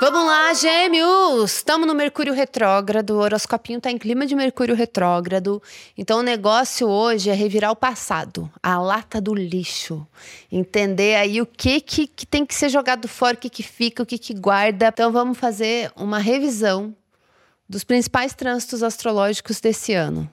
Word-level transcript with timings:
Vamos 0.00 0.26
lá, 0.26 0.54
gêmeos! 0.54 1.56
Estamos 1.56 1.86
no 1.86 1.94
Mercúrio 1.94 2.32
retrógrado, 2.32 3.10
o 3.10 3.18
horoscopinho 3.18 3.80
tá 3.80 3.90
em 3.90 3.98
clima 3.98 4.26
de 4.26 4.34
Mercúrio 4.34 4.74
retrógrado. 4.74 5.62
Então 5.96 6.20
o 6.20 6.22
negócio 6.22 6.88
hoje 6.88 7.28
é 7.28 7.34
revirar 7.34 7.70
o 7.70 7.76
passado, 7.76 8.50
a 8.62 8.78
lata 8.78 9.20
do 9.20 9.34
lixo. 9.34 10.06
Entender 10.50 11.16
aí 11.16 11.40
o 11.40 11.46
que, 11.46 11.80
que, 11.80 12.06
que 12.06 12.26
tem 12.26 12.46
que 12.46 12.54
ser 12.54 12.68
jogado 12.68 13.06
fora, 13.06 13.36
o 13.36 13.40
que, 13.40 13.50
que 13.50 13.62
fica, 13.62 14.02
o 14.02 14.06
que, 14.06 14.18
que 14.18 14.32
guarda. 14.32 14.88
Então 14.88 15.12
vamos 15.12 15.38
fazer 15.38 15.92
uma 15.96 16.18
revisão 16.18 16.94
dos 17.68 17.84
principais 17.84 18.34
trânsitos 18.34 18.82
astrológicos 18.82 19.60
desse 19.60 19.92
ano. 19.92 20.30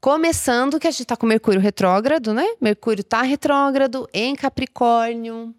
Começando 0.00 0.78
que 0.78 0.86
a 0.86 0.90
gente 0.90 1.02
está 1.02 1.16
com 1.16 1.26
Mercúrio 1.26 1.60
retrógrado, 1.60 2.32
né? 2.32 2.46
Mercúrio 2.60 3.00
está 3.00 3.22
retrógrado 3.22 4.08
em 4.12 4.34
Capricórnio. 4.34 5.54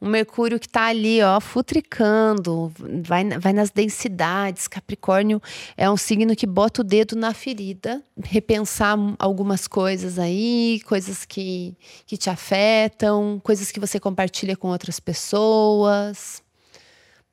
O 0.00 0.06
Mercúrio 0.06 0.60
que 0.60 0.66
está 0.66 0.86
ali, 0.86 1.20
ó, 1.22 1.40
futricando, 1.40 2.72
vai, 3.04 3.24
vai 3.38 3.52
nas 3.52 3.70
densidades. 3.70 4.68
Capricórnio 4.68 5.42
é 5.76 5.90
um 5.90 5.96
signo 5.96 6.36
que 6.36 6.46
bota 6.46 6.82
o 6.82 6.84
dedo 6.84 7.16
na 7.16 7.34
ferida, 7.34 8.00
repensar 8.22 8.96
algumas 9.18 9.66
coisas 9.66 10.16
aí, 10.16 10.80
coisas 10.86 11.24
que, 11.24 11.76
que 12.06 12.16
te 12.16 12.30
afetam, 12.30 13.40
coisas 13.42 13.72
que 13.72 13.80
você 13.80 13.98
compartilha 13.98 14.56
com 14.56 14.68
outras 14.68 15.00
pessoas 15.00 16.42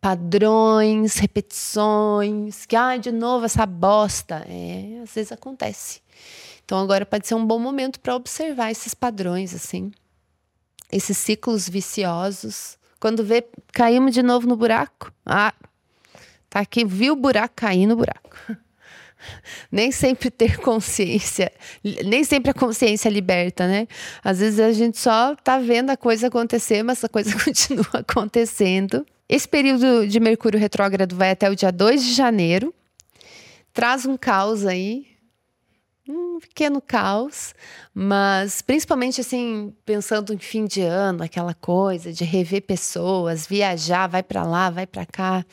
padrões, 0.01 1.15
repetições, 1.17 2.63
que 2.67 2.75
ah, 2.75 2.95
de 2.95 3.11
novo 3.11 3.45
essa 3.45 3.65
bosta. 3.65 4.45
É, 4.47 4.99
às 5.01 5.15
vezes 5.15 5.31
acontece. 5.31 5.99
Então 6.63 6.79
agora 6.79 7.05
pode 7.07 7.27
ser 7.27 7.33
um 7.33 7.43
bom 7.43 7.57
momento 7.57 7.99
para 7.99 8.15
observar 8.15 8.69
esses 8.69 8.93
padrões 8.93 9.55
assim 9.55 9.91
esses 10.95 11.17
ciclos 11.17 11.67
viciosos. 11.67 12.77
Quando 12.99 13.23
vê, 13.23 13.45
caímos 13.73 14.13
de 14.13 14.23
novo 14.23 14.47
no 14.47 14.55
buraco. 14.55 15.11
Ah, 15.25 15.53
tá 16.49 16.61
aqui, 16.61 16.85
viu 16.85 17.13
o 17.13 17.15
buraco 17.17 17.53
cair 17.55 17.85
no 17.85 17.95
buraco. 17.97 18.37
nem 19.71 19.91
sempre 19.91 20.29
ter 20.29 20.57
consciência, 20.57 21.51
nem 22.05 22.23
sempre 22.23 22.51
a 22.51 22.53
consciência 22.53 23.09
liberta, 23.09 23.67
né? 23.67 23.87
Às 24.23 24.39
vezes 24.39 24.59
a 24.59 24.71
gente 24.71 24.97
só 24.97 25.35
tá 25.35 25.57
vendo 25.57 25.89
a 25.89 25.97
coisa 25.97 26.27
acontecer, 26.27 26.81
mas 26.83 27.03
a 27.03 27.09
coisa 27.09 27.35
continua 27.43 27.87
acontecendo. 27.93 29.05
Esse 29.27 29.47
período 29.47 30.07
de 30.07 30.19
Mercúrio 30.19 30.59
retrógrado 30.59 31.15
vai 31.15 31.31
até 31.31 31.49
o 31.49 31.55
dia 31.55 31.71
2 31.71 32.03
de 32.03 32.13
janeiro. 32.13 32.73
Traz 33.73 34.05
um 34.05 34.15
caos 34.15 34.65
aí, 34.65 35.07
um 36.07 36.39
pequeno 36.39 36.81
caos, 36.81 37.53
mas 37.93 38.61
principalmente 38.61 39.21
assim, 39.21 39.73
pensando 39.85 40.33
em 40.33 40.37
fim 40.37 40.65
de 40.65 40.81
ano, 40.81 41.23
aquela 41.23 41.53
coisa 41.53 42.13
de 42.13 42.23
rever 42.23 42.61
pessoas, 42.61 43.47
viajar, 43.47 44.07
vai 44.07 44.21
para 44.21 44.43
lá, 44.43 44.69
vai 44.69 44.85
para 44.85 45.05
cá. 45.05 45.45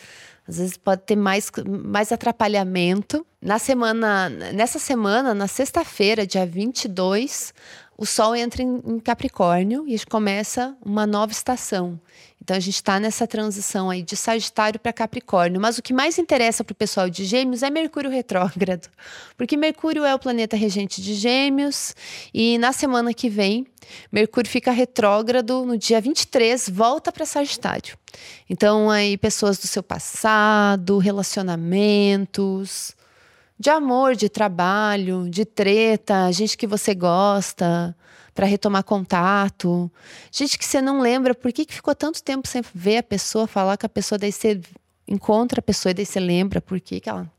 Às 0.47 0.59
vezes 0.59 0.77
pode 0.77 1.03
ter 1.03 1.17
mais, 1.17 1.51
mais 1.67 2.11
atrapalhamento. 2.11 3.25
Na 3.41 3.59
semana, 3.59 4.29
nessa 4.29 4.79
semana, 4.79 5.33
na 5.33 5.47
sexta-feira, 5.47 6.27
dia 6.27 6.45
22, 6.45 7.55
o 7.97 8.07
Sol 8.07 8.35
entra 8.35 8.63
em 8.63 8.99
Capricórnio 8.99 9.85
e 9.87 9.99
começa 10.07 10.77
uma 10.85 11.07
nova 11.07 11.33
estação. 11.33 12.01
Então 12.43 12.57
a 12.57 12.61
gente 12.61 12.75
está 12.75 12.99
nessa 12.99 13.25
transição 13.25 13.89
aí 13.89 14.03
de 14.03 14.17
Sagitário 14.17 14.81
para 14.81 14.93
Capricórnio. 14.93 15.61
Mas 15.61 15.79
o 15.79 15.83
que 15.83 15.93
mais 15.93 16.19
interessa 16.19 16.65
para 16.65 16.73
o 16.73 16.77
pessoal 16.77 17.09
de 17.09 17.25
Gêmeos 17.25 17.63
é 17.63 17.71
Mercúrio 17.71 18.11
retrógrado, 18.11 18.89
porque 19.39 19.57
Mercúrio 19.57 20.05
é 20.05 20.13
o 20.13 20.19
planeta 20.19 20.57
regente 20.57 21.01
de 21.01 21.15
Gêmeos 21.15 21.95
e 22.35 22.59
na 22.59 22.73
semana 22.73 23.15
que 23.15 23.29
vem 23.29 23.67
Mercúrio 24.11 24.51
fica 24.51 24.73
retrógrado 24.73 25.65
no 25.65 25.79
dia 25.79 26.01
23, 26.01 26.69
volta 26.69 27.13
para 27.13 27.25
Sagitário. 27.25 27.97
Então 28.51 28.91
aí 28.91 29.17
pessoas 29.17 29.59
do 29.59 29.67
seu 29.67 29.83
passado, 29.83 30.99
relacionamentos, 30.99 32.97
de 33.59 33.71
amor, 33.71 34.15
de 34.15 34.29
trabalho, 34.29 35.29
de 35.29 35.45
treta, 35.45 36.31
gente 36.33 36.57
que 36.57 36.67
você 36.67 36.95
gosta, 36.95 37.97
para 38.35 38.47
retomar 38.47 38.83
contato, 38.83 39.91
gente 40.31 40.59
que 40.59 40.65
você 40.65 40.81
não 40.81 41.01
lembra 41.01 41.35
por 41.35 41.53
que, 41.53 41.65
que 41.65 41.75
ficou 41.75 41.95
tanto 41.95 42.23
tempo 42.23 42.49
sem 42.49 42.63
ver 42.75 42.99
a 42.99 43.03
pessoa, 43.03 43.47
falar 43.47 43.77
com 43.77 43.87
a 43.87 43.89
pessoa, 43.89 44.19
daí 44.19 44.33
você 44.33 44.61
encontra 45.07 45.61
a 45.61 45.63
pessoa 45.63 45.91
e 45.91 45.95
daí 45.95 46.07
você 46.07 46.19
lembra 46.19 46.61
por 46.61 46.81
que, 46.81 47.01
que 47.01 47.09
ela 47.09 47.31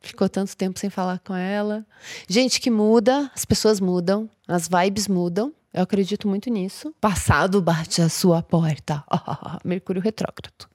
ficou 0.00 0.28
tanto 0.28 0.56
tempo 0.56 0.78
sem 0.78 0.90
falar 0.90 1.20
com 1.20 1.34
ela. 1.34 1.86
Gente 2.28 2.60
que 2.60 2.70
muda, 2.70 3.30
as 3.34 3.44
pessoas 3.44 3.80
mudam, 3.80 4.28
as 4.46 4.68
vibes 4.68 5.06
mudam. 5.06 5.52
Eu 5.72 5.82
acredito 5.82 6.28
muito 6.28 6.50
nisso. 6.50 6.94
Passado 7.00 7.62
bate 7.62 8.02
a 8.02 8.08
sua 8.08 8.42
porta. 8.42 9.02
Mercúrio 9.64 10.02
retrógrado. 10.02 10.68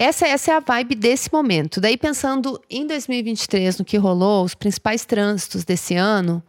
Essa, 0.00 0.28
essa 0.28 0.52
é 0.52 0.54
a 0.54 0.60
vibe 0.60 0.94
desse 0.94 1.28
momento. 1.32 1.80
Daí, 1.80 1.96
pensando 1.96 2.62
em 2.70 2.86
2023, 2.86 3.78
no 3.78 3.84
que 3.84 3.96
rolou, 3.96 4.44
os 4.44 4.54
principais 4.54 5.04
trânsitos 5.04 5.64
desse 5.64 5.96
ano. 5.96 6.40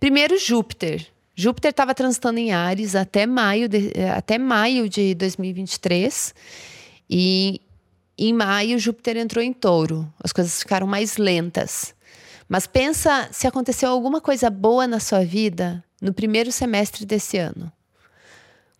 Primeiro, 0.00 0.36
Júpiter. 0.36 1.06
Júpiter 1.32 1.70
estava 1.70 1.94
transitando 1.94 2.40
em 2.40 2.50
Ares 2.50 2.96
até 2.96 3.24
maio 3.24 3.68
de, 3.68 3.92
até 4.16 4.36
maio 4.36 4.88
de 4.88 5.14
2023. 5.14 6.34
E 7.08 7.60
em 8.18 8.32
maio, 8.32 8.76
Júpiter 8.80 9.16
entrou 9.16 9.44
em 9.44 9.52
touro. 9.52 10.12
As 10.20 10.32
coisas 10.32 10.58
ficaram 10.58 10.88
mais 10.88 11.18
lentas. 11.18 11.94
Mas 12.48 12.66
pensa 12.66 13.28
se 13.30 13.46
aconteceu 13.46 13.90
alguma 13.90 14.20
coisa 14.20 14.50
boa 14.50 14.88
na 14.88 14.98
sua 14.98 15.24
vida 15.24 15.84
no 16.02 16.12
primeiro 16.12 16.50
semestre 16.50 17.06
desse 17.06 17.38
ano. 17.38 17.70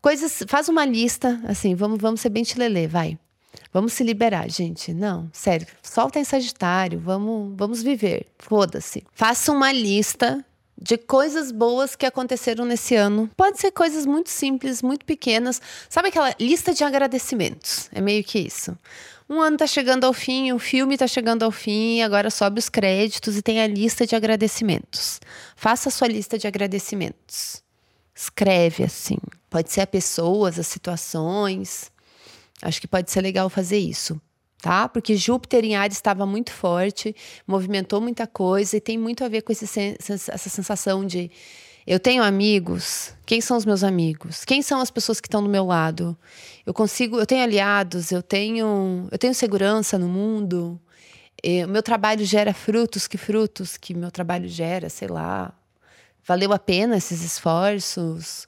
Coisas, 0.03 0.43
faz 0.49 0.69
uma 0.69 0.85
lista, 0.85 1.41
assim, 1.47 1.77
vamos, 1.77 2.01
vamos 2.01 2.21
ser 2.21 2.31
bem 2.31 2.43
tilelê, 2.43 2.89
vai. 2.89 3.17
Vamos 3.73 3.93
se 3.93 4.03
liberar, 4.03 4.51
gente. 4.51 4.93
Não, 4.93 5.29
sério. 5.33 5.67
Solta 5.83 6.19
em 6.19 6.25
Sagitário, 6.25 6.99
vamos, 6.99 7.55
vamos 7.57 7.83
viver. 7.83 8.27
Foda-se. 8.39 9.05
Faça 9.13 9.53
uma 9.53 9.73
lista 9.73 10.45
de 10.81 10.97
coisas 10.97 11.51
boas 11.51 11.97
que 11.97 12.07
aconteceram 12.07 12.65
nesse 12.65 12.95
ano. 12.95 13.29
Pode 13.37 13.59
ser 13.59 13.73
coisas 13.73 14.07
muito 14.07 14.31
simples, 14.31 14.81
muito 14.81 15.05
pequenas. 15.05 15.61
Sabe 15.89 16.09
aquela 16.09 16.35
lista 16.39 16.73
de 16.73 16.85
agradecimentos? 16.85 17.91
É 17.93 18.01
meio 18.01 18.23
que 18.23 18.39
isso. 18.39 18.77
Um 19.29 19.41
ano 19.41 19.59
tá 19.59 19.67
chegando 19.67 20.05
ao 20.05 20.13
fim, 20.15 20.53
o 20.53 20.59
filme 20.59 20.97
tá 20.97 21.07
chegando 21.07 21.43
ao 21.43 21.51
fim, 21.51 22.01
agora 22.01 22.31
sobe 22.31 22.59
os 22.61 22.69
créditos 22.69 23.37
e 23.37 23.43
tem 23.43 23.61
a 23.61 23.67
lista 23.67 24.07
de 24.07 24.17
agradecimentos. 24.17 25.21
Faça 25.55 25.91
a 25.91 25.93
sua 25.93 26.09
lista 26.09 26.39
de 26.39 26.47
agradecimentos. 26.47 27.63
Escreve 28.15 28.85
assim. 28.85 29.19
Pode 29.51 29.71
ser 29.71 29.83
a 29.83 29.87
pessoas, 29.87 30.59
as 30.59 30.67
situações. 30.67 31.91
Acho 32.63 32.81
que 32.81 32.89
pode 32.89 33.11
ser 33.11 33.21
legal 33.21 33.49
fazer 33.49 33.79
isso, 33.79 34.21
tá? 34.61 34.89
Porque 34.89 35.17
Júpiter 35.17 35.65
em 35.65 35.77
Ares 35.77 35.97
estava 35.97 36.27
muito 36.27 36.53
forte, 36.53 37.15
movimentou 37.47 38.01
muita 38.01 38.27
coisa 38.27 38.77
e 38.77 38.81
tem 38.81 38.99
muito 38.99 39.25
a 39.25 39.29
ver 39.29 39.43
com 39.43 39.53
esse, 39.53 39.65
essa 39.99 40.49
sensação 40.49 41.07
de 41.07 41.31
eu 41.87 41.99
tenho 41.99 42.23
amigos. 42.23 43.15
Quem 43.25 43.41
são 43.41 43.57
os 43.57 43.65
meus 43.65 43.83
amigos? 43.83 44.45
Quem 44.45 44.61
são 44.61 44.81
as 44.81 44.91
pessoas 44.91 45.21
que 45.21 45.27
estão 45.27 45.43
do 45.43 45.49
meu 45.49 45.65
lado? 45.65 46.19
Eu 46.67 46.75
consigo, 46.75 47.19
eu 47.19 47.25
tenho 47.25 47.43
aliados, 47.43 48.11
eu 48.13 48.23
tenho, 48.23 49.09
eu 49.11 49.17
tenho 49.17 49.33
segurança 49.33 49.99
no 49.99 50.09
mundo. 50.09 50.79
O 51.65 51.69
meu 51.69 51.83
trabalho 51.83 52.25
gera 52.25 52.53
frutos, 52.53 53.07
que 53.07 53.17
frutos 53.17 53.77
que 53.77 53.95
meu 53.95 54.11
trabalho 54.11 54.49
gera, 54.49 54.91
sei 54.91 55.09
lá. 55.09 55.55
Valeu 56.27 56.53
a 56.53 56.59
pena 56.59 56.97
esses 56.97 57.23
esforços? 57.23 58.48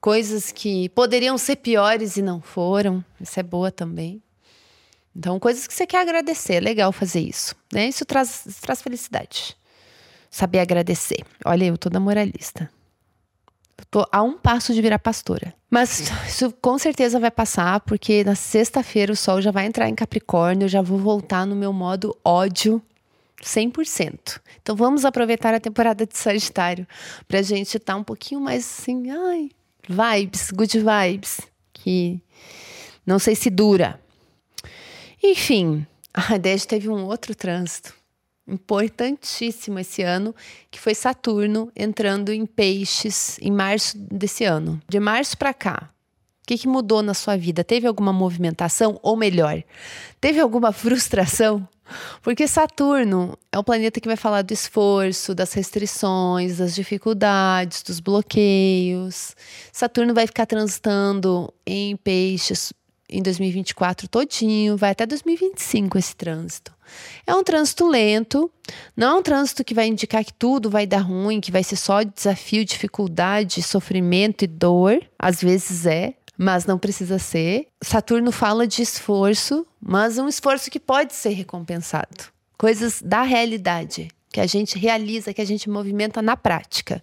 Coisas 0.00 0.52
que 0.52 0.88
poderiam 0.90 1.36
ser 1.36 1.56
piores 1.56 2.16
e 2.16 2.22
não 2.22 2.40
foram. 2.40 3.04
Isso 3.20 3.38
é 3.38 3.42
boa 3.42 3.70
também. 3.70 4.22
Então, 5.14 5.38
coisas 5.40 5.66
que 5.66 5.74
você 5.74 5.86
quer 5.86 6.00
agradecer, 6.00 6.54
é 6.54 6.60
legal 6.60 6.92
fazer 6.92 7.20
isso, 7.20 7.56
né? 7.72 7.88
Isso 7.88 8.04
traz, 8.04 8.44
traz 8.60 8.80
felicidade. 8.80 9.56
Saber 10.30 10.60
agradecer. 10.60 11.24
Olha, 11.44 11.64
eu 11.64 11.76
tô 11.78 11.88
da 11.88 11.98
moralista. 11.98 12.70
Eu 13.76 13.84
tô 13.90 14.06
a 14.12 14.22
um 14.22 14.38
passo 14.38 14.72
de 14.72 14.80
virar 14.80 14.98
pastora. 14.98 15.54
Mas 15.70 16.10
isso 16.26 16.52
com 16.60 16.78
certeza 16.78 17.18
vai 17.18 17.30
passar, 17.30 17.80
porque 17.80 18.22
na 18.22 18.34
sexta-feira 18.34 19.12
o 19.12 19.16
sol 19.16 19.40
já 19.40 19.50
vai 19.50 19.66
entrar 19.66 19.88
em 19.88 19.94
Capricórnio, 19.94 20.66
eu 20.66 20.68
já 20.68 20.82
vou 20.82 20.98
voltar 20.98 21.46
no 21.46 21.56
meu 21.56 21.72
modo 21.72 22.16
ódio 22.24 22.80
100%. 23.42 24.40
Então 24.62 24.76
vamos 24.76 25.04
aproveitar 25.04 25.54
a 25.54 25.60
temporada 25.60 26.06
de 26.06 26.16
Sagitário 26.16 26.86
pra 27.26 27.42
gente 27.42 27.76
estar 27.76 27.94
tá 27.94 27.98
um 27.98 28.04
pouquinho 28.04 28.40
mais 28.40 28.64
assim, 28.64 29.10
ai, 29.10 29.50
vibes, 29.88 30.50
good 30.50 30.78
vibes, 30.78 31.40
que 31.72 32.20
não 33.06 33.18
sei 33.18 33.34
se 33.34 33.48
dura. 33.50 34.00
Enfim, 35.22 35.86
a 36.12 36.36
Dej 36.36 36.66
teve 36.66 36.88
um 36.88 37.04
outro 37.04 37.34
trânsito 37.34 37.94
importantíssimo 38.46 39.78
esse 39.78 40.02
ano, 40.02 40.34
que 40.70 40.80
foi 40.80 40.94
Saturno 40.94 41.70
entrando 41.76 42.32
em 42.32 42.46
Peixes 42.46 43.38
em 43.40 43.50
março 43.50 43.98
desse 43.98 44.44
ano. 44.44 44.80
De 44.88 44.98
março 44.98 45.36
para 45.36 45.52
cá, 45.52 45.90
o 46.48 46.56
que, 46.56 46.56
que 46.56 46.68
mudou 46.68 47.02
na 47.02 47.12
sua 47.12 47.36
vida? 47.36 47.62
Teve 47.62 47.86
alguma 47.86 48.10
movimentação? 48.10 48.98
Ou 49.02 49.14
melhor, 49.14 49.62
teve 50.18 50.40
alguma 50.40 50.72
frustração? 50.72 51.68
Porque 52.22 52.48
Saturno 52.48 53.36
é 53.52 53.58
o 53.58 53.64
planeta 53.64 54.00
que 54.00 54.08
vai 54.08 54.16
falar 54.16 54.40
do 54.40 54.52
esforço, 54.54 55.34
das 55.34 55.52
restrições, 55.52 56.56
das 56.56 56.74
dificuldades, 56.74 57.82
dos 57.82 58.00
bloqueios. 58.00 59.36
Saturno 59.70 60.14
vai 60.14 60.26
ficar 60.26 60.46
transitando 60.46 61.52
em 61.66 61.94
peixes 61.96 62.72
em 63.10 63.22
2024 63.22 64.08
todinho, 64.08 64.76
vai 64.76 64.90
até 64.90 65.04
2025 65.04 65.98
esse 65.98 66.16
trânsito. 66.16 66.72
É 67.26 67.34
um 67.34 67.44
trânsito 67.44 67.86
lento, 67.86 68.50
não 68.96 69.16
é 69.16 69.18
um 69.18 69.22
trânsito 69.22 69.64
que 69.64 69.74
vai 69.74 69.86
indicar 69.86 70.24
que 70.24 70.32
tudo 70.32 70.70
vai 70.70 70.86
dar 70.86 71.00
ruim, 71.00 71.40
que 71.40 71.52
vai 71.52 71.62
ser 71.62 71.76
só 71.76 72.02
desafio, 72.02 72.64
dificuldade, 72.64 73.62
sofrimento 73.62 74.44
e 74.44 74.46
dor. 74.46 75.02
Às 75.18 75.42
vezes 75.42 75.86
é, 75.86 76.14
mas 76.38 76.64
não 76.64 76.78
precisa 76.78 77.18
ser. 77.18 77.66
Saturno 77.82 78.30
fala 78.30 78.64
de 78.64 78.80
esforço, 78.80 79.66
mas 79.80 80.16
um 80.18 80.28
esforço 80.28 80.70
que 80.70 80.78
pode 80.78 81.12
ser 81.12 81.30
recompensado. 81.30 82.26
Coisas 82.56 83.02
da 83.02 83.22
realidade, 83.22 84.08
que 84.32 84.40
a 84.40 84.46
gente 84.46 84.78
realiza, 84.78 85.34
que 85.34 85.40
a 85.40 85.46
gente 85.46 85.68
movimenta 85.68 86.22
na 86.22 86.36
prática. 86.36 87.02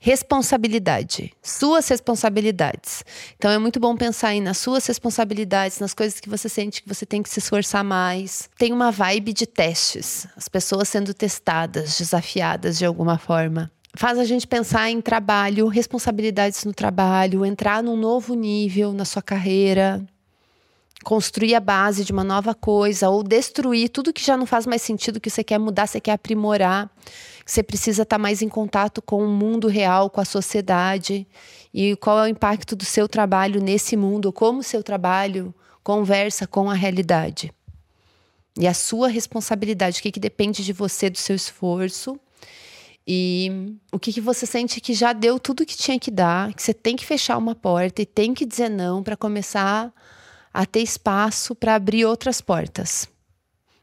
Responsabilidade, 0.00 1.32
suas 1.42 1.88
responsabilidades. 1.88 3.04
Então 3.36 3.50
é 3.50 3.58
muito 3.58 3.80
bom 3.80 3.96
pensar 3.96 4.28
aí 4.28 4.40
nas 4.40 4.58
suas 4.58 4.86
responsabilidades, 4.86 5.80
nas 5.80 5.92
coisas 5.92 6.20
que 6.20 6.28
você 6.28 6.48
sente 6.48 6.80
que 6.80 6.88
você 6.88 7.04
tem 7.04 7.20
que 7.20 7.28
se 7.28 7.40
esforçar 7.40 7.82
mais. 7.82 8.48
Tem 8.56 8.72
uma 8.72 8.92
vibe 8.92 9.32
de 9.32 9.44
testes, 9.44 10.28
as 10.36 10.48
pessoas 10.48 10.88
sendo 10.88 11.12
testadas, 11.12 11.98
desafiadas 11.98 12.78
de 12.78 12.84
alguma 12.84 13.18
forma 13.18 13.72
faz 13.98 14.16
a 14.16 14.24
gente 14.24 14.46
pensar 14.46 14.88
em 14.88 15.00
trabalho, 15.00 15.66
responsabilidades 15.66 16.64
no 16.64 16.72
trabalho, 16.72 17.44
entrar 17.44 17.82
num 17.82 17.96
novo 17.96 18.32
nível 18.34 18.92
na 18.92 19.04
sua 19.04 19.20
carreira, 19.20 20.06
construir 21.02 21.56
a 21.56 21.60
base 21.60 22.04
de 22.04 22.12
uma 22.12 22.22
nova 22.22 22.54
coisa 22.54 23.08
ou 23.08 23.24
destruir 23.24 23.88
tudo 23.88 24.12
que 24.12 24.24
já 24.24 24.36
não 24.36 24.46
faz 24.46 24.68
mais 24.68 24.82
sentido, 24.82 25.18
que 25.18 25.28
você 25.28 25.42
quer 25.42 25.58
mudar, 25.58 25.88
você 25.88 26.00
quer 26.00 26.12
aprimorar, 26.12 26.88
você 27.44 27.60
precisa 27.60 28.02
estar 28.02 28.18
mais 28.18 28.40
em 28.40 28.48
contato 28.48 29.02
com 29.02 29.20
o 29.20 29.26
mundo 29.26 29.66
real, 29.66 30.08
com 30.08 30.20
a 30.20 30.24
sociedade. 30.24 31.26
E 31.74 31.96
qual 31.96 32.20
é 32.20 32.22
o 32.22 32.28
impacto 32.28 32.76
do 32.76 32.84
seu 32.84 33.08
trabalho 33.08 33.60
nesse 33.60 33.96
mundo, 33.96 34.32
como 34.32 34.60
o 34.60 34.62
seu 34.62 34.80
trabalho 34.80 35.52
conversa 35.82 36.46
com 36.46 36.70
a 36.70 36.74
realidade. 36.74 37.52
E 38.56 38.68
a 38.68 38.74
sua 38.74 39.08
responsabilidade, 39.08 39.98
o 39.98 40.02
que, 40.04 40.12
que 40.12 40.20
depende 40.20 40.64
de 40.64 40.72
você, 40.72 41.10
do 41.10 41.18
seu 41.18 41.34
esforço 41.34 42.16
e 43.10 43.74
o 43.90 43.98
que, 43.98 44.12
que 44.12 44.20
você 44.20 44.44
sente 44.44 44.82
que 44.82 44.92
já 44.92 45.14
deu 45.14 45.40
tudo 45.40 45.64
que 45.64 45.74
tinha 45.74 45.98
que 45.98 46.10
dar, 46.10 46.52
que 46.52 46.62
você 46.62 46.74
tem 46.74 46.94
que 46.94 47.06
fechar 47.06 47.38
uma 47.38 47.54
porta 47.54 48.02
e 48.02 48.06
tem 48.06 48.34
que 48.34 48.44
dizer 48.44 48.68
não 48.68 49.02
para 49.02 49.16
começar 49.16 49.90
a 50.52 50.66
ter 50.66 50.80
espaço 50.80 51.54
para 51.54 51.74
abrir 51.74 52.04
outras 52.04 52.42
portas. 52.42 53.08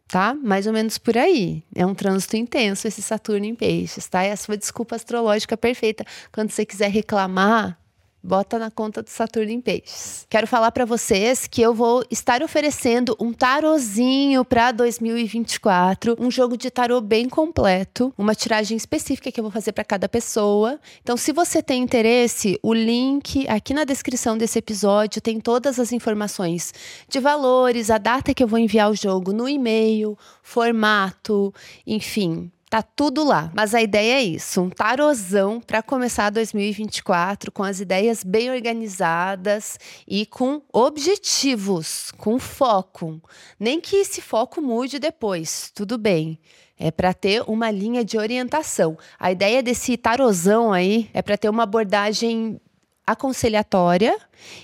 Tá? 0.08 0.36
Mais 0.36 0.68
ou 0.68 0.74
menos 0.74 1.00
por 1.00 1.18
aí. 1.18 1.64
É 1.74 1.84
um 1.84 1.96
trânsito 1.96 2.38
intenso 2.38 2.88
esse 2.88 3.02
Saturno 3.02 3.48
em 3.48 3.56
Peixes, 3.56 4.08
tá? 4.08 4.22
É 4.22 4.32
a 4.32 4.38
sua 4.38 4.56
desculpa 4.56 4.96
astrológica 4.96 5.58
perfeita. 5.58 6.06
Quando 6.32 6.52
você 6.52 6.64
quiser 6.64 6.92
reclamar, 6.92 7.80
bota 8.26 8.58
na 8.58 8.72
conta 8.72 9.04
do 9.04 9.10
Saturno 9.10 9.52
em 9.52 9.62
Peixes. 9.62 10.26
Quero 10.28 10.48
falar 10.48 10.72
para 10.72 10.84
vocês 10.84 11.46
que 11.46 11.62
eu 11.62 11.74
vou 11.74 12.04
estar 12.10 12.42
oferecendo 12.42 13.16
um 13.20 13.32
tarozinho 13.32 14.44
para 14.44 14.72
2024, 14.72 16.18
um 16.20 16.32
jogo 16.32 16.58
de 16.58 16.72
tarô 16.72 17.00
bem 17.00 17.30
completo, 17.30 18.12
uma 18.18 18.34
tiragem 18.34 18.76
específica 18.76 19.32
que 19.32 19.40
eu 19.40 19.44
vou 19.44 19.52
fazer 19.52 19.74
para 19.74 19.84
cada 19.84 20.10
pessoa. 20.10 20.80
Então, 21.04 21.16
se 21.16 21.32
você 21.32 21.62
tem 21.62 21.84
interesse, 21.84 22.60
o 22.64 22.74
link 22.74 23.48
aqui 23.48 23.74
na 23.74 23.84
descrição 23.84 24.36
desse 24.36 24.58
episódio 24.58 25.22
tem 25.22 25.40
todas 25.40 25.80
as 25.80 25.92
informações 25.92 26.74
de 27.08 27.20
valores, 27.20 27.92
a 27.92 28.00
data 28.00 28.34
que 28.34 28.44
eu 28.44 28.48
vou 28.48 28.58
enviar 28.58 28.90
o 28.90 28.96
jogo 28.96 29.32
no 29.32 29.48
e-mail, 29.48 30.18
formato, 30.42 31.54
enfim, 31.86 32.52
Tá 32.70 32.82
tudo 32.82 33.24
lá. 33.24 33.52
Mas 33.54 33.76
a 33.76 33.82
ideia 33.82 34.16
é 34.16 34.24
isso: 34.24 34.62
um 34.62 34.70
tarozão 34.70 35.62
para 35.62 35.84
começar 35.84 36.30
2024 36.30 37.52
com 37.52 37.64
as 37.64 37.80
ideias 37.80 38.24
bem 38.24 38.50
organizadas 38.52 39.80
e 40.08 40.26
com 40.26 40.62
objetivos, 40.74 42.12
com 42.18 42.40
foco. 42.40 43.22
Nem 43.60 43.80
que 43.80 43.98
esse 43.98 44.22
foco 44.22 44.62
mude 44.62 45.00
depois, 45.00 45.72
tudo 45.74 45.98
bem. 45.98 46.40
É 46.78 46.92
para 46.92 47.14
ter 47.14 47.42
uma 47.48 47.72
linha 47.72 48.04
de 48.04 48.18
orientação. 48.18 48.98
A 49.18 49.32
ideia 49.32 49.64
desse 49.64 49.96
tarozão 49.96 50.74
aí 50.74 51.10
é 51.14 51.22
para 51.22 51.38
ter 51.38 51.48
uma 51.48 51.64
abordagem 51.64 52.60
aconselhatória 53.06 54.18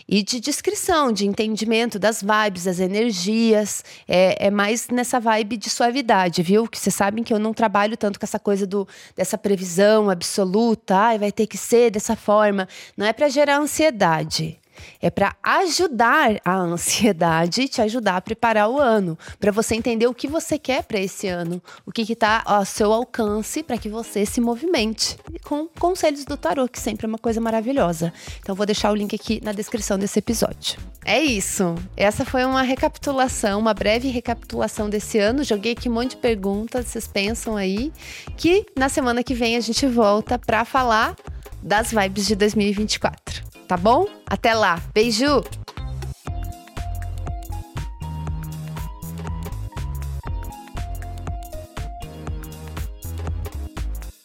e 0.07 0.23
de 0.23 0.39
descrição, 0.39 1.11
de 1.11 1.25
entendimento 1.27 1.97
das 1.99 2.21
vibes, 2.21 2.65
das 2.65 2.79
energias. 2.79 3.83
É, 4.07 4.47
é, 4.47 4.51
mais 4.51 4.88
nessa 4.89 5.19
vibe 5.19 5.57
de 5.57 5.69
suavidade, 5.69 6.41
viu? 6.41 6.67
Que 6.67 6.79
vocês 6.79 6.95
sabem 6.95 7.23
que 7.23 7.33
eu 7.33 7.39
não 7.39 7.53
trabalho 7.53 7.97
tanto 7.97 8.19
com 8.19 8.25
essa 8.25 8.39
coisa 8.39 8.65
do, 8.65 8.88
dessa 9.15 9.38
previsão 9.38 10.09
absoluta, 10.09 10.95
ai, 10.95 11.19
vai 11.19 11.31
ter 11.31 11.47
que 11.47 11.57
ser 11.57 11.91
dessa 11.91 12.15
forma. 12.15 12.67
Não 12.95 13.05
é 13.05 13.13
para 13.13 13.29
gerar 13.29 13.57
ansiedade. 13.57 14.60
É 15.01 15.10
para 15.10 15.36
ajudar 15.44 16.39
a 16.45 16.56
ansiedade, 16.56 17.68
te 17.68 17.81
ajudar 17.81 18.18
a 18.18 18.22
preparar 18.22 18.69
o 18.69 18.80
ano, 18.80 19.18
para 19.39 19.51
você 19.51 19.75
entender 19.75 20.07
o 20.07 20.13
que 20.13 20.28
você 20.28 20.57
quer 20.57 20.83
para 20.83 21.00
esse 21.00 21.28
ano, 21.28 21.62
o 21.86 21.92
que 21.92 22.01
está 22.01 22.42
ao 22.45 22.66
seu 22.66 22.92
alcance 22.92 23.63
para 23.63 23.78
que 23.78 23.89
você 23.89 24.25
se 24.25 24.39
movimente. 24.42 25.18
Com 25.44 25.68
conselhos 25.68 26.25
do 26.25 26.38
tarô, 26.38 26.68
que 26.68 26.80
sempre 26.80 27.06
é 27.06 27.10
uma 27.10 27.18
coisa 27.18 27.42
maravilhosa. 27.42 28.13
Então 28.39 28.56
vou 28.56 28.66
deixar 28.66 28.92
o 28.92 28.95
link 28.95 29.16
aqui 29.16 29.42
na 29.44 29.51
descrição 29.51 29.98
desse 29.98 30.19
episódio. 30.19 30.80
É 31.04 31.19
isso. 31.19 31.75
Essa 31.98 32.24
foi 32.24 32.45
uma 32.45 32.62
recapitulação, 32.62 33.60
uma 33.60 33.74
breve 33.74 34.10
recapitulação 34.10 34.89
desse 34.89 35.18
ano. 35.18 35.44
Joguei 35.44 35.74
aqui 35.74 35.89
um 35.89 35.94
monte 35.94 36.12
de 36.12 36.18
perguntas, 36.18 36.88
vocês 36.88 37.07
pensam 37.07 37.57
aí 37.57 37.92
que 38.38 38.66
na 38.78 38.89
semana 38.89 39.24
que 39.24 39.33
vem 39.33 39.56
a 39.56 39.62
gente 39.62 39.86
volta 39.88 40.38
para 40.38 40.63
falar 40.63 41.16
das 41.62 41.92
vibes 41.92 42.28
de 42.28 42.36
2024 42.36 43.50
tá 43.71 43.77
bom? 43.77 44.06
Até 44.25 44.53
lá. 44.53 44.81
Beijo! 44.94 45.41